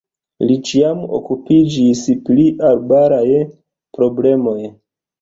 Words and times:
Li 0.45 0.53
ĉiam 0.69 1.03
okupiĝis 1.17 2.03
pri 2.31 2.49
arbaraj 2.73 3.23
problemoj. 4.01 4.61